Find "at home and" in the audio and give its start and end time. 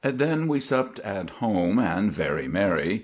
1.01-2.11